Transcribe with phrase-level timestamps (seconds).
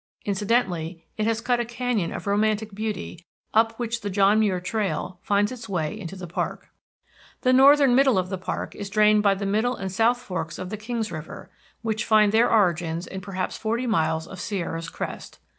[0.25, 5.19] Incidentally, it has cut a canyon of romantic beauty, up which the John Muir Trail
[5.21, 6.69] finds its way into the park.
[7.41, 10.57] The northern middle area of the park is drained by the Middle and South Forks
[10.57, 11.51] of the Kings River,
[11.83, 15.37] which find their origins in perhaps forty miles of Sierra's crest.